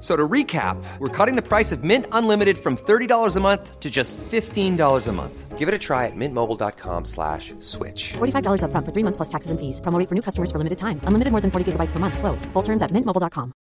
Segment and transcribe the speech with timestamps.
[0.00, 3.80] F- So to recap, we're cutting the price of Mint Unlimited from $30 a month
[3.80, 5.58] to just $15 a month.
[5.58, 8.14] Give it a try at mintmobile.com slash switch.
[8.14, 9.78] $45 upfront for three months plus taxes and fees.
[9.82, 11.02] Promo rate for new customers for limited time.
[11.04, 12.16] Unlimited more than 40 gigabytes per month.
[12.18, 12.46] Slows.
[12.54, 13.52] Full terms at mintmobile.com.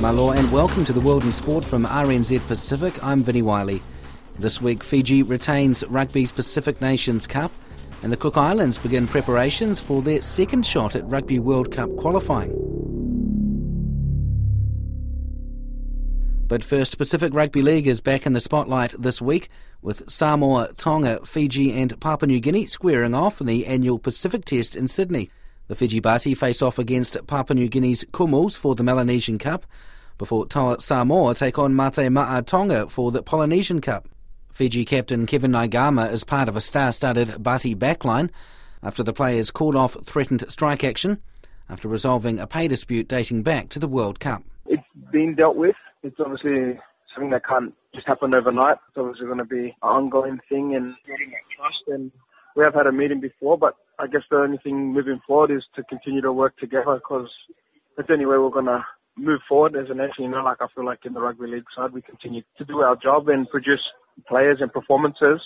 [0.00, 3.02] Malo and welcome to the World in Sport from RNZ Pacific.
[3.02, 3.80] I'm Vinnie Wiley.
[4.36, 7.52] This week, Fiji retains Rugby's Pacific Nations Cup,
[8.02, 12.50] and the Cook Islands begin preparations for their second shot at Rugby World Cup qualifying.
[16.48, 19.50] But first, Pacific Rugby League is back in the spotlight this week,
[19.80, 24.74] with Samoa, Tonga, Fiji, and Papua New Guinea squaring off in the annual Pacific Test
[24.74, 25.30] in Sydney.
[25.68, 29.64] The Fiji Bati face off against Papua New Guinea's Kumuls for the Melanesian Cup,
[30.18, 30.46] before
[30.80, 34.08] Samoa take on Mate Ma'a Tonga for the Polynesian Cup.
[34.54, 38.30] Fiji captain Kevin Naiqama is part of a star-studded Bati backline
[38.84, 41.20] after the players called off threatened strike action
[41.68, 44.44] after resolving a pay dispute dating back to the World Cup.
[44.66, 45.74] it's been dealt with.
[46.04, 46.78] It's obviously
[47.12, 48.76] something that can't just happen overnight.
[48.88, 51.82] It's obviously going to be an ongoing thing and building that trust.
[51.88, 52.12] And
[52.54, 55.64] we have had a meeting before, but I guess the only thing moving forward is
[55.74, 57.28] to continue to work together because
[57.96, 58.84] that's the only way we're going to
[59.16, 60.24] move forward as a nation.
[60.24, 62.80] You know, like I feel like in the rugby league side, we continue to do
[62.80, 63.82] our job and produce
[64.28, 65.40] players and performances.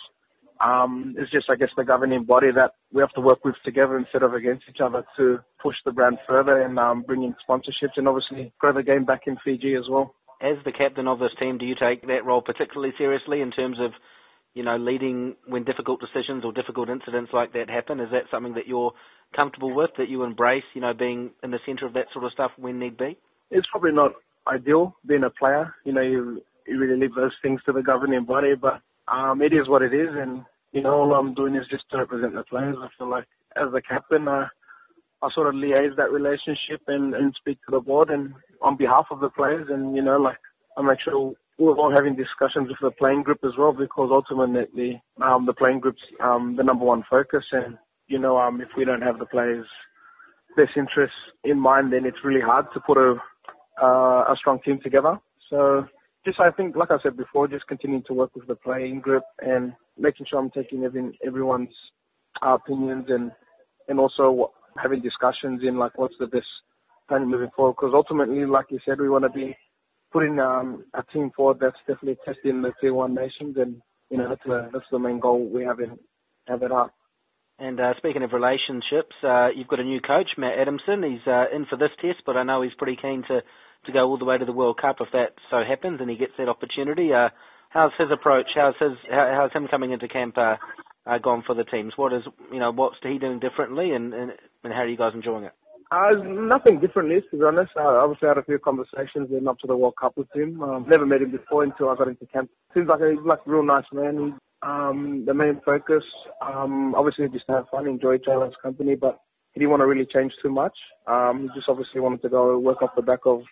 [0.61, 3.97] Um, it's just, I guess, the governing body that we have to work with together
[3.97, 7.97] instead of against each other to push the brand further and um, bring in sponsorships
[7.97, 10.15] and obviously grow the game back in Fiji as well.
[10.41, 13.79] As the captain of this team, do you take that role particularly seriously in terms
[13.81, 13.93] of,
[14.55, 18.01] you know, leading when difficult decisions or difficult incidents like that happen?
[18.01, 18.93] Is that something that you're
[19.37, 22.33] comfortable with, that you embrace, you know, being in the centre of that sort of
[22.33, 23.17] stuff when need be?
[23.51, 24.13] It's probably not
[24.47, 25.75] ideal being a player.
[25.85, 29.53] You know, you, you really leave those things to the governing body, but um, it
[29.53, 30.09] is what it is.
[30.13, 32.77] And, you know, all I'm doing is just to represent the players.
[32.81, 33.27] I feel like
[33.57, 34.49] as the captain, uh,
[35.23, 39.07] I sort of liaise that relationship and, and speak to the board and on behalf
[39.11, 39.69] of the players.
[39.71, 40.39] And, you know, like
[40.77, 45.03] I make sure we're all having discussions with the playing group as well because ultimately
[45.21, 47.45] um, the playing group's um, the number one focus.
[47.51, 49.67] And, you know, um, if we don't have the players'
[50.57, 53.17] best interests in mind, then it's really hard to put a,
[53.83, 55.19] uh, a strong team together.
[55.51, 55.87] So
[56.25, 59.25] just, I think, like I said before, just continuing to work with the playing group
[59.41, 61.75] and making sure I'm taking every, everyone's
[62.45, 63.33] uh, opinions and,
[63.89, 66.47] and also having discussions in like what's the best
[67.09, 67.77] plan moving forward.
[67.77, 69.57] Because ultimately, like you said, we want to be
[70.13, 74.29] putting um, a team forward that's definitely testing the tier one nations, and you know
[74.29, 75.99] that's the that's the main goal we have in
[76.47, 76.95] have it up.
[77.59, 81.03] And uh, speaking of relationships, uh, you've got a new coach, Matt Adamson.
[81.03, 83.43] He's uh, in for this test, but I know he's pretty keen to,
[83.87, 86.17] to go all the way to the World Cup if that so happens and he
[86.17, 87.13] gets that opportunity.
[87.13, 87.31] Uh,
[87.71, 88.47] how's his approach?
[88.55, 90.57] How's his how, how's him coming into camp uh,
[91.07, 91.95] uh, gone for the teams?
[91.97, 92.23] What is
[92.53, 94.33] you know what's he doing differently, and, and,
[94.65, 95.53] and how are you guys enjoying it?
[95.91, 97.73] Uh, nothing different to be honest.
[97.77, 100.63] I obviously had a few conversations leading up to the World Cup with him.
[100.63, 102.51] Um, never met him before until I got into camp.
[102.75, 104.19] Seems like a, he's like a real nice man.
[104.19, 106.03] He's um, the main focus,
[106.43, 109.21] um, obviously just to have fun, enjoy each other's company, but
[109.53, 110.77] he didn't want to really change too much.
[111.07, 113.43] Um, he just obviously wanted to go work off the back of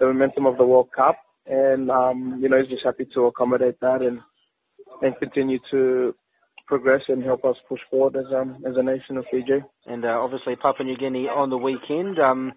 [0.00, 1.16] the momentum of the World Cup.
[1.46, 4.20] And, um, you know, he's just happy to accommodate that and,
[5.02, 6.14] and continue to
[6.66, 9.62] progress and help us push forward as, um, as a nation of Fiji.
[9.86, 12.18] And uh, obviously Papua New Guinea on the weekend.
[12.18, 12.52] Um,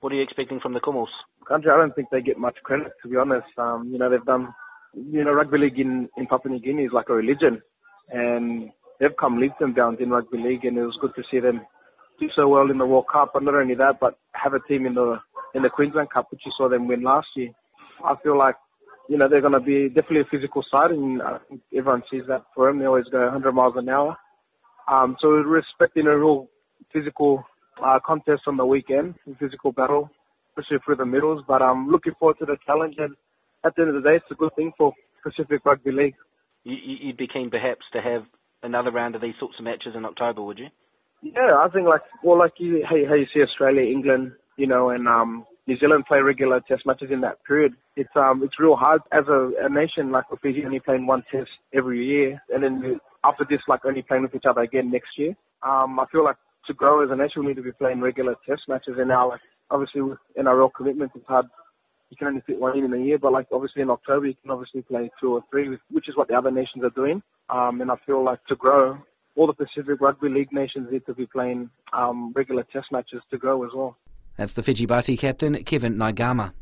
[0.00, 1.06] what are you expecting from the Kumuls?
[1.46, 3.46] country, I don't think they get much credit, to be honest.
[3.58, 4.54] Um, you know, they've done,
[4.94, 7.62] you know, rugby league in, in Papua New Guinea is like a religion.
[8.10, 8.70] And
[9.00, 11.62] they've come leaps and bounds in rugby league, and it was good to see them
[12.20, 13.32] do so well in the World Cup.
[13.34, 15.20] But not only that, but have a team in the
[15.54, 17.50] in the Queensland Cup, which you saw them win last year.
[18.04, 18.56] I feel like,
[19.08, 22.22] you know, they're going to be definitely a physical side, and I think everyone sees
[22.28, 22.78] that for them.
[22.78, 24.16] They always go 100 miles an hour.
[24.88, 26.48] Um, so we're respecting a real
[26.92, 27.44] physical
[27.82, 30.10] uh, contest on the weekend, a physical battle,
[30.56, 31.44] especially through the middles.
[31.46, 33.14] But I'm looking forward to the challenge, and
[33.64, 36.14] at the end of the day, it's a good thing for Pacific Rugby League.
[36.64, 38.24] You, you- you'd be keen perhaps to have
[38.62, 40.68] another round of these sorts of matches in October, would you?
[41.22, 44.90] Yeah, I think like well, like you, how, how you see Australia, England, you know,
[44.90, 47.72] and um, New Zealand play regular Test matches in that period.
[47.96, 51.24] It's um, it's real hard as a, a nation like with Fiji only playing one
[51.32, 55.18] Test every year, and then after this, like only playing with each other again next
[55.18, 55.34] year.
[55.68, 56.36] Um, I feel like
[56.68, 59.30] to grow as a nation, we need to be playing regular Test matches, and now
[59.30, 60.02] like obviously
[60.36, 61.46] in our real commitment, it's hard
[62.10, 63.18] you can only fit one in in a year.
[63.18, 66.28] But like obviously in October, you can obviously play two or three, which is what
[66.28, 67.20] the other nations are doing.
[67.50, 68.96] Um, and I feel like to grow,
[69.34, 73.38] all the Pacific Rugby League nations need to be playing um, regular test matches to
[73.38, 73.96] grow as well.
[74.36, 76.52] That's the Fiji Bati captain, Kevin Naiqama.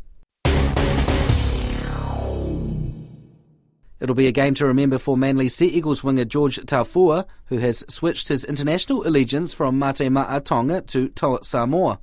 [4.00, 7.84] It'll be a game to remember for Manly Sea Eagles winger Jorge Taufua, who has
[7.88, 12.00] switched his international allegiance from Mate Ma'a Tonga to Toa Samoa.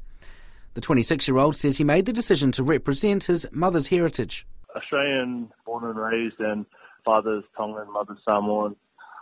[0.75, 4.45] The 26 year old says he made the decision to represent his mother's heritage.
[4.75, 6.67] Australian, born and raised, and
[7.03, 8.75] father's Tongan, mother's Samoan.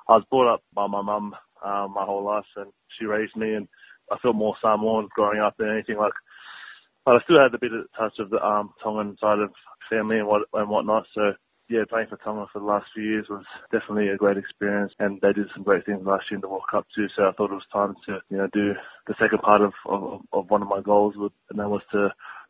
[0.10, 1.34] I was brought up by my mum
[1.64, 3.70] uh, my whole life, and she raised me, and
[4.12, 6.12] I felt more Samoan growing up than anything like.
[7.06, 9.52] But I still had a bit of touch of the um, Tongan side of
[9.90, 11.06] family and what and whatnot.
[11.13, 11.34] So
[11.69, 15.19] yeah, playing for Tonga for the last few years was definitely a great experience, and
[15.22, 17.07] they did some great things last year in the World Cup too.
[17.16, 18.74] So I thought it was time to you know do
[19.07, 22.10] the second part of of, of one of my goals, and that was to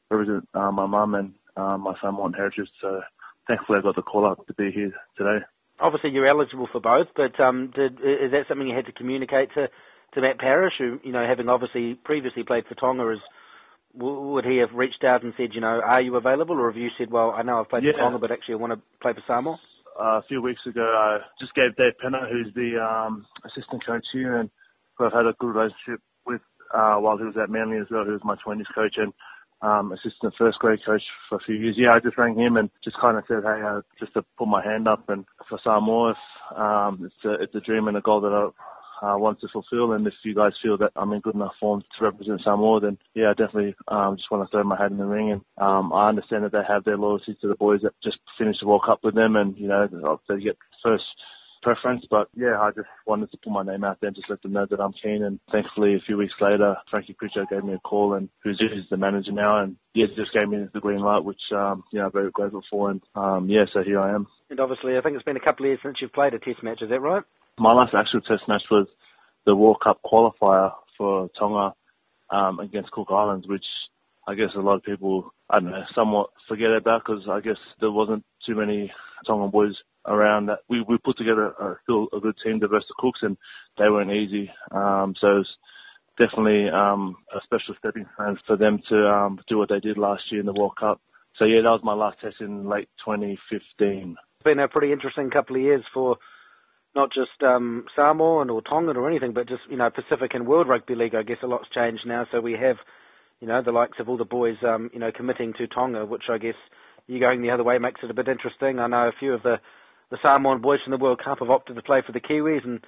[0.09, 2.69] represent uh, my mum and uh, my Samoan heritage.
[2.81, 3.01] So
[3.47, 5.45] thankfully, I got the call up to be here today.
[5.79, 9.49] Obviously, you're eligible for both, but um, did, is that something you had to communicate
[9.55, 9.69] to
[10.13, 13.19] to Matt Parish, who you know, having obviously previously played for Tonga, is
[13.97, 16.89] would he have reached out and said, you know, are you available, or have you
[16.97, 17.93] said, well, I know I've played yeah.
[17.93, 19.59] for Tonga, but actually I want to play for Samoa?
[19.97, 24.05] Uh, a few weeks ago, I just gave Dave Penner, who's the um, assistant coach
[24.11, 24.49] here, and
[24.97, 26.41] who I've had a good relationship with
[26.73, 29.13] uh, while he was at Manly as well, who was my 20s coach and
[29.61, 31.75] um, assistant first grade coach for a few years.
[31.77, 34.47] Yeah, I just rang him and just kind of said, hey, uh, just to put
[34.47, 36.15] my hand up and for Samoa,
[36.55, 38.49] um, it's a it's a dream and a goal that I
[39.01, 39.93] uh, want to fulfill.
[39.93, 42.97] And if you guys feel that I'm in good enough form to represent Samoa, then
[43.13, 45.31] yeah, I definitely um, just want to throw my hat in the ring.
[45.31, 48.59] And um, I understand that they have their loyalty to the boys that just finished
[48.61, 51.03] the World Cup with them, and you know they get first
[51.65, 52.05] preference.
[52.09, 54.53] But yeah, I just wanted to put my name out there and just let them
[54.53, 55.23] know that I'm keen.
[55.23, 58.97] And thankfully, a few weeks later, Frankie Pritchard gave me a call, and who's, the
[58.97, 62.11] manager now, and yeah, just gave me the green light, which um, you know I'm
[62.11, 62.91] very grateful for.
[62.91, 64.27] And um, yeah, so here I am.
[64.49, 66.61] And obviously, I think it's been a couple of years since you've played a Test
[66.61, 66.83] match.
[66.83, 67.23] Is that right?
[67.57, 68.87] My last actual Test match was
[69.45, 71.73] the World Cup qualifier for Tonga
[72.29, 73.65] um, against Cook Islands, which
[74.27, 77.57] I guess a lot of people, I don't know, somewhat forget about because I guess
[77.79, 78.91] there wasn't too many
[79.25, 79.75] Tongan boys
[80.07, 80.59] around that.
[80.69, 82.67] We, we put together a, still a good team, the
[82.97, 83.37] Cooks, and
[83.77, 84.51] they weren't easy.
[84.71, 85.49] Um, so it's
[86.17, 90.23] definitely um, a special stepping stone for them to um, do what they did last
[90.31, 91.01] year in the World Cup.
[91.37, 94.15] So yeah, that was my last test in late 2015.
[94.35, 96.17] It's been a pretty interesting couple of years for
[96.95, 100.69] not just um, Samoan or Tongan or anything, but just you know Pacific and World
[100.69, 101.15] Rugby League.
[101.15, 102.77] I guess a lot's changed now, so we have
[103.41, 106.23] you know the likes of all the boys um, you know committing to Tonga, which
[106.29, 106.55] I guess
[107.07, 108.79] you going the other way makes it a bit interesting.
[108.79, 109.59] I know a few of the
[110.11, 112.85] the Samoan boys from the World Cup have opted to play for the Kiwis, and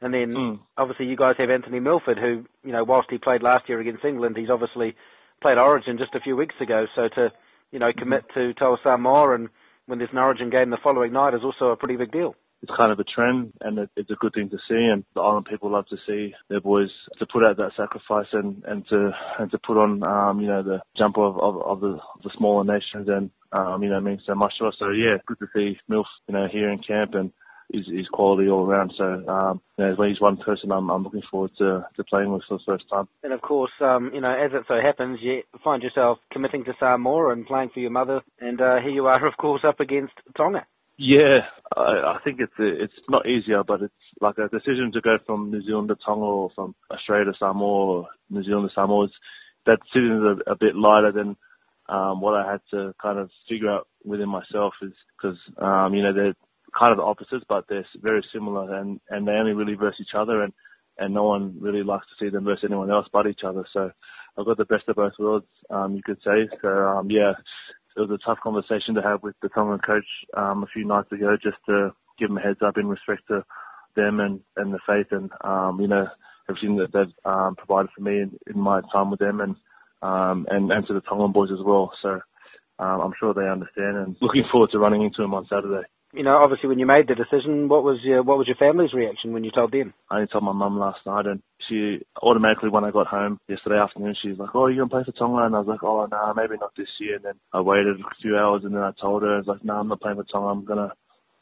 [0.00, 0.60] and then mm.
[0.76, 4.04] obviously you guys have Anthony Milford, who you know whilst he played last year against
[4.04, 4.94] England, he's obviously
[5.40, 6.86] played Origin just a few weeks ago.
[6.94, 7.32] So to
[7.72, 9.48] you know commit to Toa Samoa and
[9.86, 12.72] when there's an Origin game the following night is also a pretty big deal it's
[12.76, 15.46] kind of a trend and it, it's a good thing to see and the island
[15.46, 19.50] people love to see their boys to put out that sacrifice and, and to and
[19.50, 23.08] to put on um, you know the jump of, of, of the the smaller nations
[23.08, 24.74] and um, you know means so much to us.
[24.78, 27.32] So yeah, good to see Milf you know here in camp and
[27.70, 28.92] is, he's quality all around.
[28.96, 32.42] So um, you know, he's one person I'm, I'm looking forward to, to playing with
[32.48, 33.08] for the first time.
[33.22, 36.74] And of course, um, you know, as it so happens, you find yourself committing to
[36.78, 40.14] Samoa and playing for your mother, and uh, here you are, of course, up against
[40.36, 40.66] Tonga.
[40.98, 41.42] Yeah,
[41.76, 45.50] I, I think it's it's not easier, but it's like a decision to go from
[45.50, 49.06] New Zealand to Tonga or from Australia to Samoa or New Zealand to Samoa.
[49.06, 49.12] Is,
[49.66, 51.36] that decision is a, a bit lighter than
[51.88, 54.74] um, what I had to kind of figure out within myself.
[54.82, 56.34] Is because um, you know they're
[56.78, 60.14] kind of the opposites, but they're very similar, and and they only really verse each
[60.16, 60.52] other, and
[60.98, 63.64] and no one really likes to see them verse anyone else but each other.
[63.72, 63.92] So
[64.36, 66.48] I've got the best of both worlds, um, you could say.
[66.60, 67.34] So um, yeah,
[67.98, 71.10] it was a tough conversation to have with the Tongan coach um, a few nights
[71.10, 73.44] ago, just to give them a heads up in respect to
[73.96, 76.06] them and, and the faith and um, you know
[76.48, 79.56] everything that they've um, provided for me in, in my time with them and
[80.02, 81.92] um, and and to the Tongan boys as well.
[82.00, 82.20] So
[82.78, 86.22] um, I'm sure they understand and looking forward to running into them on Saturday you
[86.22, 89.32] know, obviously when you made the decision, what was your what was your family's reaction
[89.32, 89.92] when you told them?
[90.10, 93.78] I only told my mum last night, and she automatically when I got home yesterday
[93.78, 96.16] afternoon, she's like, "Oh, you gonna play for Tonga?" And I was like, "Oh, no,
[96.16, 98.92] nah, maybe not this year." And then I waited a few hours, and then I
[98.92, 100.46] told her, "I was like, no, nah, I'm not playing for Tonga.
[100.46, 100.92] I'm gonna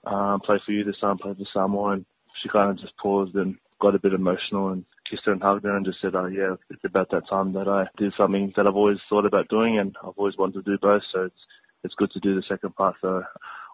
[0.05, 2.07] um, play for you this time, play for Samoa." And
[2.43, 5.65] she kind of just paused and got a bit emotional and kissed her and hugged
[5.65, 8.67] her and just said, "Oh, yeah, it's about that time that I did something that
[8.67, 11.03] I've always thought about doing, and I've always wanted to do both.
[11.13, 11.47] So it's
[11.85, 13.23] it's good to do the second part." So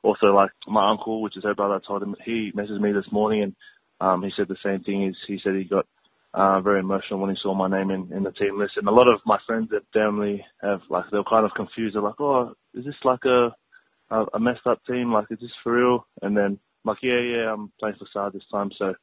[0.02, 3.10] also like my uncle, which is her brother, I told him he messaged me this
[3.10, 3.56] morning and
[4.00, 5.06] um, he said the same thing.
[5.06, 5.86] Is he said he got
[6.34, 8.72] uh, very emotional when he saw my name in, in the team list.
[8.76, 11.94] And a lot of my friends at Downley have like they're kind of confused.
[11.94, 13.54] They're like, "Oh, is this like a
[14.10, 15.12] a, a messed up team?
[15.12, 18.32] Like, is this for real?" And then I'm like, "Yeah, yeah, I'm playing for Sard
[18.32, 18.94] this time." So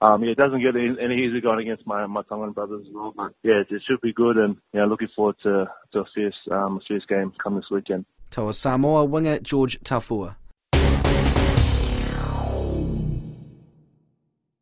[0.00, 3.12] um, yeah, it doesn't get any, easier going against my my Tongan brothers as well.
[3.16, 6.76] But yeah, it, should be good, and yeah, looking forward to to a fierce um,
[6.76, 8.04] a fierce game come this weekend.
[8.30, 10.36] Samoa winger Jorge Taufua.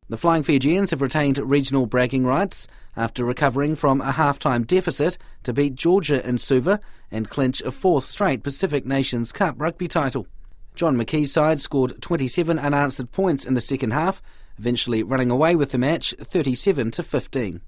[0.09, 5.53] The Flying Fijians have retained regional bragging rights after recovering from a half-time deficit to
[5.53, 10.27] beat Georgia in Suva and clinch a fourth straight Pacific Nations Cup rugby title.
[10.75, 14.21] John McKee's side scored 27 unanswered points in the second half,
[14.57, 17.61] eventually running away with the match 37 to 15.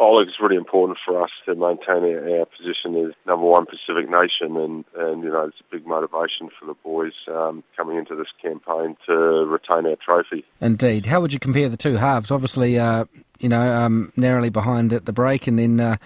[0.00, 4.08] Look, it's really important for us to maintain our, our position as number one Pacific
[4.10, 8.16] nation, and, and you know it's a big motivation for the boys um, coming into
[8.16, 10.44] this campaign to retain our trophy.
[10.60, 11.06] Indeed.
[11.06, 12.30] How would you compare the two halves?
[12.30, 13.04] Obviously, uh,
[13.38, 15.96] you know, um, narrowly behind at the break, and then uh,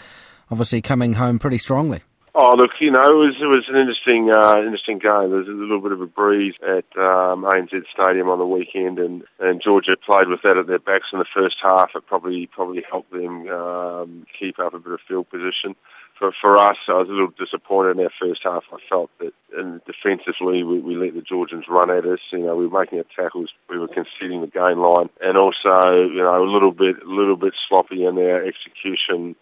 [0.51, 2.03] obviously coming home pretty strongly.
[2.37, 5.31] Oh, look, you know, it was it was an interesting uh, interesting game.
[5.31, 8.99] There was a little bit of a breeze at um, ANZ Stadium on the weekend,
[8.99, 11.91] and, and Georgia played with that at their backs in the first half.
[11.95, 15.77] It probably probably helped them um, keep up a bit of field position.
[16.19, 18.65] For for us, I was a little disappointed in our first half.
[18.73, 22.19] I felt that in defensively we, we let the Georgians run at us.
[22.33, 26.03] You know, we were making our tackles, we were conceding the gain line, and also
[26.11, 29.37] you know a little bit a little bit sloppy in our execution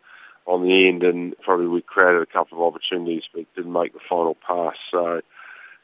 [0.46, 4.00] on the end, and probably we created a couple of opportunities, but didn't make the
[4.08, 4.74] final pass.
[4.90, 5.20] So,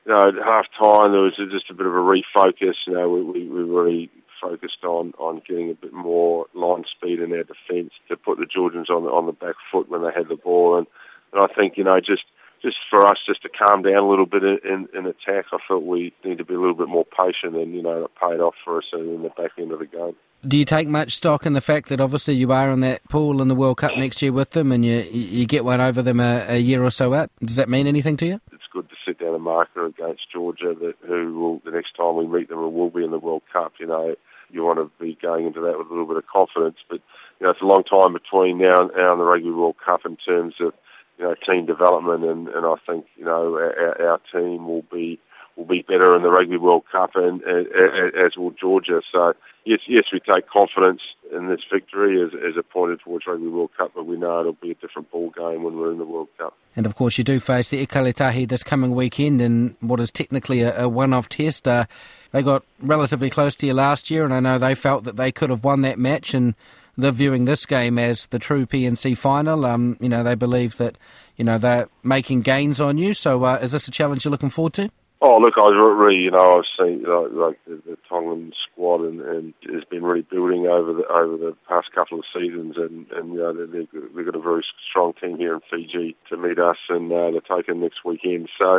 [0.04, 2.74] you know, at half time there was just a bit of a refocus.
[2.86, 4.10] You know, we, we, we really
[4.40, 8.46] focused on on getting a bit more line speed in our defence to put the
[8.46, 10.86] Georgians on the on the back foot when they had the ball, and,
[11.32, 12.24] and I think you know just
[12.62, 15.84] just for us just to calm down a little bit in, in, attack, I felt
[15.84, 18.54] we need to be a little bit more patient, and you know it paid off
[18.64, 20.16] for us in the back end of the game.
[20.46, 23.42] Do you take much stock in the fact that obviously you are in that pool
[23.42, 26.20] in the World Cup next year with them, and you you get one over them
[26.20, 27.30] a, a year or so out?
[27.40, 28.40] Does that mean anything to you?
[28.52, 32.16] It's good to sit down and marker against Georgia, that who will the next time
[32.16, 33.72] we meet them will be in the World Cup.
[33.80, 34.14] You know,
[34.50, 37.00] you want to be going into that with a little bit of confidence, but
[37.40, 40.02] you know it's a long time between now and, now and the Rugby World Cup
[40.04, 40.72] in terms of
[41.18, 45.18] you know, team development, and, and I think you know our, our team will be
[45.58, 47.66] will be better in the Rugby World Cup, and, and,
[48.14, 49.02] as will Georgia.
[49.12, 49.34] So
[49.64, 51.00] yes, yes, we take confidence
[51.34, 54.52] in this victory as, as it pointed towards Rugby World Cup, but we know it'll
[54.52, 56.56] be a different ball game when we're in the World Cup.
[56.76, 60.12] And of course, you do face the Ikale Tahi this coming weekend in what is
[60.12, 61.66] technically a, a one-off test.
[61.66, 61.86] Uh,
[62.30, 65.32] they got relatively close to you last year, and I know they felt that they
[65.32, 66.54] could have won that match and
[66.96, 69.66] they're viewing this game as the true PNC final.
[69.66, 70.98] Um, you know, they believe that,
[71.36, 73.12] you know, they're making gains on you.
[73.12, 74.90] So uh, is this a challenge you're looking forward to?
[75.20, 78.52] Oh, look, I was really, you know, I was seeing like, like the, the Tongan
[78.70, 82.76] squad and, and has been really building over the over the past couple of seasons,
[82.76, 86.36] and and you know they they've got a very strong team here in Fiji to
[86.36, 88.48] meet us, and uh, they're taking next weekend.
[88.56, 88.78] So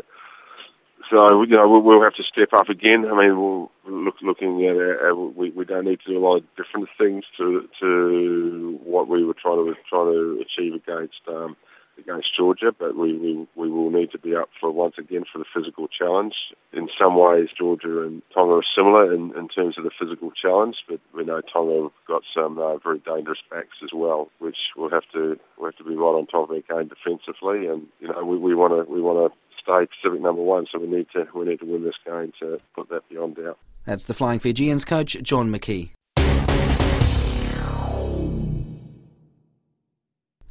[1.11, 3.05] so you know we'll, we'll have to step up again.
[3.05, 6.37] I mean, we'll look looking at our, we we don't need to do a lot
[6.37, 11.57] of different things to to what we were trying to trying to achieve against um,
[11.99, 15.39] against Georgia, but we, we we will need to be up for once again for
[15.39, 16.33] the physical challenge.
[16.73, 20.77] In some ways, Georgia and Tonga are similar in, in terms of the physical challenge,
[20.87, 24.89] but we know Tonga have got some uh, very dangerous backs as well, which we'll
[24.89, 28.07] have to we'll have to be right on top of our game defensively, and you
[28.07, 30.65] know we want to we want to stay Pacific number one.
[30.71, 33.57] So we need to we need to win this game to put that beyond doubt.
[33.85, 35.91] That's the Flying Fijians coach John McKee.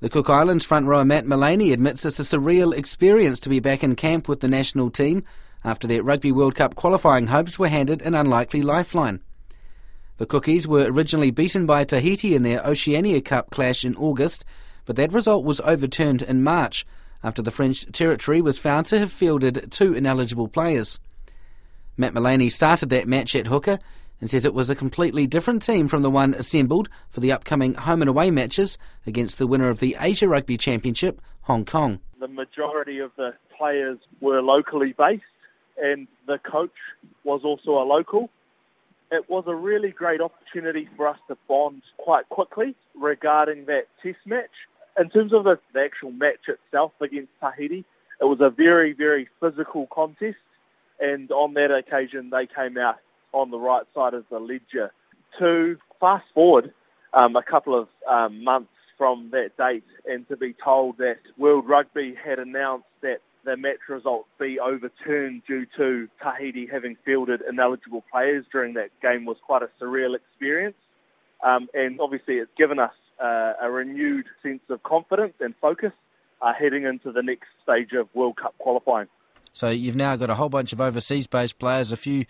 [0.00, 3.82] The Cook Islands front rower Matt Mullaney admits it's a surreal experience to be back
[3.82, 5.24] in camp with the national team
[5.64, 9.20] after their Rugby World Cup qualifying hopes were handed an unlikely lifeline.
[10.18, 14.44] The Cookies were originally beaten by Tahiti in their Oceania Cup clash in August,
[14.84, 16.86] but that result was overturned in March
[17.24, 21.00] after the French territory was found to have fielded two ineligible players.
[21.96, 23.80] Matt Mullaney started that match at hooker
[24.20, 27.74] and says it was a completely different team from the one assembled for the upcoming
[27.74, 32.00] home and away matches against the winner of the Asia Rugby Championship, Hong Kong.
[32.20, 35.22] The majority of the players were locally based
[35.80, 36.74] and the coach
[37.24, 38.30] was also a local.
[39.10, 44.18] It was a really great opportunity for us to bond quite quickly regarding that test
[44.26, 44.50] match
[44.98, 47.84] in terms of the, the actual match itself against Tahiti,
[48.20, 50.36] it was a very, very physical contest.
[51.00, 52.96] And on that occasion, they came out
[53.32, 54.92] on the right side of the ledger.
[55.38, 56.72] To fast forward
[57.12, 61.68] um, a couple of um, months from that date, and to be told that World
[61.68, 68.04] Rugby had announced that the match result be overturned due to Tahiti having fielded ineligible
[68.10, 70.76] players during that game was quite a surreal experience.
[71.46, 72.90] Um, and obviously, it's given us
[73.22, 75.92] uh, a renewed sense of confidence and focus
[76.42, 79.06] uh, heading into the next stage of World Cup qualifying.
[79.52, 82.26] So you've now got a whole bunch of overseas-based players, a few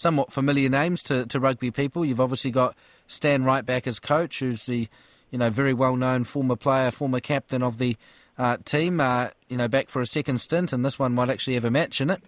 [0.00, 2.04] somewhat familiar names to, to rugby people.
[2.04, 2.74] You've obviously got
[3.06, 4.88] Stan Wright back as coach, who's the
[5.30, 7.96] you know very well-known former player, former captain of the
[8.38, 9.00] uh, team.
[9.00, 11.70] Uh, you know back for a second stint, and this one might actually have a
[11.70, 12.22] match in it.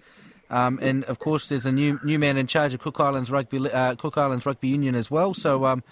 [0.50, 3.70] Um, and of course, there's a new new man in charge of Cook Islands Rugby
[3.70, 5.32] uh, Cook Islands Rugby Union as well.
[5.32, 5.82] So, um,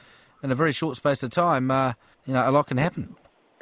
[0.42, 1.94] in a very short space of time, uh,
[2.26, 3.16] you know, a lot can happen.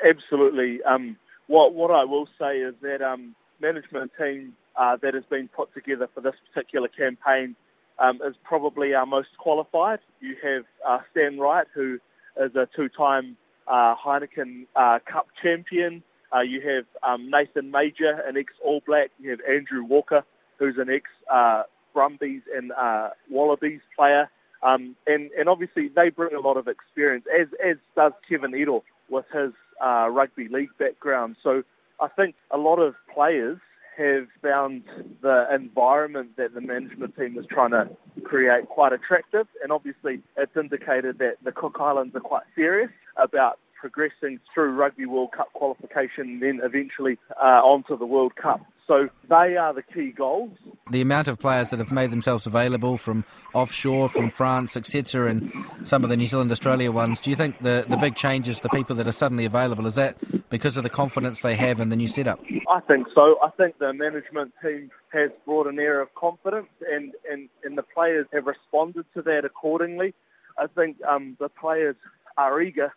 [0.05, 0.83] Absolutely.
[0.83, 5.49] Um, what what I will say is that um, management team uh, that has been
[5.49, 7.55] put together for this particular campaign
[7.99, 10.01] um, is probably our most qualified.
[10.21, 11.99] You have uh, Stan Wright, who
[12.41, 13.37] is a two-time
[13.67, 16.03] uh, Heineken uh, Cup champion.
[16.35, 19.11] Uh, you have um, Nathan Mauger, an ex-All Black.
[19.19, 20.23] You have Andrew Walker,
[20.59, 21.63] who's an ex uh,
[21.95, 24.31] Brumbies and uh, Wallabies player.
[24.63, 28.85] Um, and, and obviously they bring a lot of experience, as, as does Kevin Edel
[29.09, 29.53] with his
[29.85, 31.37] uh, rugby league background.
[31.43, 31.63] So
[32.01, 33.59] I think a lot of players
[33.99, 34.85] have found
[35.23, 37.89] the environment that the management team is trying to
[38.25, 39.47] create quite attractive.
[39.63, 45.07] And obviously it's indicated that the Cook Islands are quite serious about progressing through Rugby
[45.07, 48.61] World Cup qualification and then eventually uh, onto the World Cup.
[48.87, 50.51] So they are the key goals.
[50.91, 55.53] The amount of players that have made themselves available from offshore, from France, etc., and
[55.85, 58.71] some of the New Zealand Australia ones, do you think the, the big changes, the
[58.71, 60.17] people that are suddenly available, is that
[60.51, 62.41] because of the confidence they have in the new setup?
[62.69, 63.37] I think so.
[63.43, 67.83] I think the management team has brought an air of confidence and, and, and the
[67.83, 70.15] players have responded to that accordingly.
[70.59, 71.97] I think um, the players
[72.37, 72.93] are eager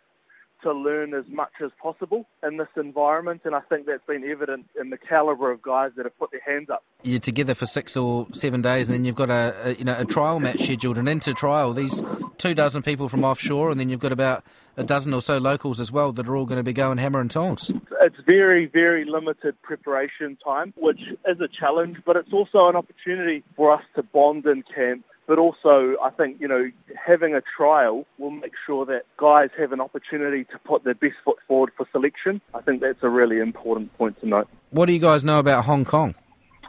[0.62, 4.66] to learn as much as possible in this environment, and I think that's been evident
[4.80, 6.84] in the calibre of guys that have put their hands up.
[7.02, 9.96] You're together for six or seven days, and then you've got a, a you know
[9.98, 11.72] a trial match scheduled, an inter trial.
[11.72, 12.02] These
[12.38, 14.44] two dozen people from offshore, and then you've got about
[14.76, 17.20] a dozen or so locals as well that are all going to be going hammer
[17.20, 17.70] and tongs.
[18.00, 23.44] It's very, very limited preparation time, which is a challenge, but it's also an opportunity
[23.56, 26.70] for us to bond in camp but also I think you know
[27.06, 31.16] having a trial will make sure that guys have an opportunity to put their best
[31.24, 32.40] foot forward for selection.
[32.54, 34.48] I think that's a really important point to note.
[34.70, 36.14] What do you guys know about Hong Kong?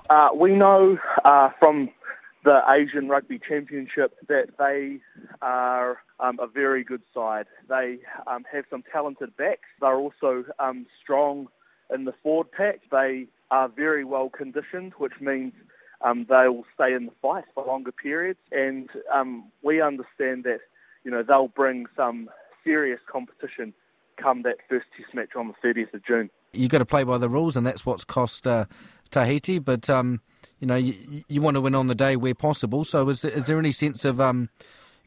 [0.10, 1.89] Uh, we know uh, from
[2.43, 4.99] the Asian Rugby Championship that they
[5.41, 7.45] are um, a very good side.
[7.69, 9.69] They um, have some talented backs.
[9.80, 11.47] They're also um, strong
[11.93, 12.82] in the forward pack.
[12.91, 15.54] They are very well conditioned, which means
[16.04, 18.39] um, they will stay in the fight for longer periods.
[18.52, 20.60] And um, we understand that,
[21.04, 22.30] you know, they'll bring some
[22.63, 23.74] serious competition
[24.22, 26.30] come that first test match on the 30th of June.
[26.52, 28.66] You've got to play by the rules, and that's what's cost uh,
[29.10, 29.60] Tahiti.
[29.60, 30.22] But, um,
[30.60, 32.84] you know, you, you, want to win on the day where possible.
[32.84, 34.50] So is there, is there any sense of, um,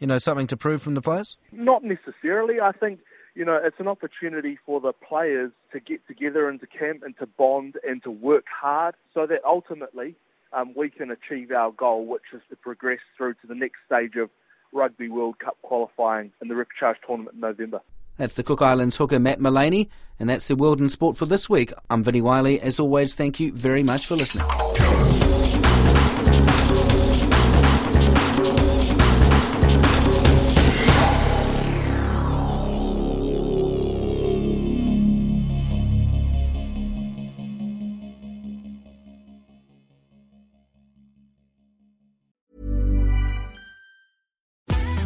[0.01, 1.37] you know, something to prove from the players?
[1.53, 2.61] Not necessarily.
[2.61, 3.01] I think,
[3.35, 7.27] you know, it's an opportunity for the players to get together into camp and to
[7.27, 10.17] bond and to work hard so that ultimately
[10.53, 14.17] um, we can achieve our goal, which is to progress through to the next stage
[14.17, 14.31] of
[14.73, 17.81] Rugby World Cup qualifying in the repechage tournament in November.
[18.17, 21.51] That's the Cook Islands hooker Matt Mullaney, and that's the World in Sport for this
[21.51, 21.73] week.
[21.91, 22.61] I'm Vinnie Wiley.
[22.61, 24.47] As always, thank you very much for listening.